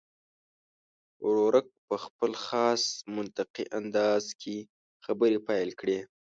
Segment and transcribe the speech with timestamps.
[1.27, 2.83] ورورک په خپل خاص
[3.15, 4.55] منطقي انداز کې
[5.05, 5.97] خبرې پیل کړې.